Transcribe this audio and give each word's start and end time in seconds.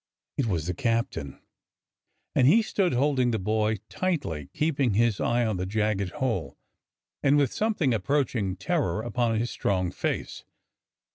"It 0.39 0.47
was 0.47 0.65
the 0.65 0.73
captain, 0.73 1.39
and 2.33 2.47
he 2.47 2.63
stood 2.63 2.93
hold 2.93 3.19
ing 3.19 3.29
the 3.29 3.37
boy 3.37 3.77
tightly, 3.87 4.49
keeping 4.51 4.95
his 4.95 5.19
eye 5.19 5.45
on 5.45 5.57
the 5.57 5.67
jagged 5.67 6.13
hole, 6.13 6.57
and 7.21 7.37
with 7.37 7.53
something 7.53 7.93
approaching 7.93 8.55
terror 8.55 9.03
upon 9.03 9.37
his 9.37 9.51
strong 9.51 9.91
face. 9.91 10.43